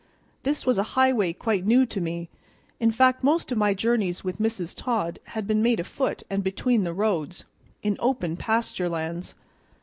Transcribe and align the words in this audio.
This 0.41 0.65
was 0.65 0.79
a 0.79 0.97
highway 0.97 1.31
quite 1.31 1.63
new 1.63 1.85
to 1.85 2.01
me; 2.01 2.27
in 2.79 2.89
fact, 2.89 3.23
most 3.23 3.51
of 3.51 3.57
my 3.59 3.75
journeys 3.75 4.23
with 4.23 4.39
Mrs. 4.39 4.73
Todd 4.75 5.19
had 5.25 5.45
been 5.45 5.61
made 5.61 5.79
afoot 5.79 6.23
and 6.27 6.43
between 6.43 6.85
the 6.85 6.91
roads, 6.91 7.45
in 7.83 7.95
open 7.99 8.35
pasturelands. 8.35 9.35